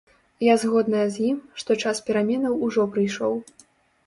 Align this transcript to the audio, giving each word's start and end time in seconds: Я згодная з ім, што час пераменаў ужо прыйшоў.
Я 0.43 0.53
згодная 0.61 1.03
з 1.15 1.27
ім, 1.31 1.37
што 1.59 1.77
час 1.83 2.01
пераменаў 2.09 2.57
ужо 2.71 2.89
прыйшоў. 2.97 3.39